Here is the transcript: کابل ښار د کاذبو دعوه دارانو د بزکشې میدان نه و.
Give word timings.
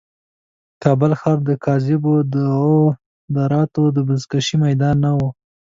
کابل 0.83 1.11
ښار 1.19 1.37
د 1.49 1.51
کاذبو 1.65 2.13
دعوه 2.33 2.81
دارانو 3.35 3.83
د 3.95 3.97
بزکشې 4.07 4.55
میدان 4.65 4.95
نه 5.03 5.11
و. 5.17 5.19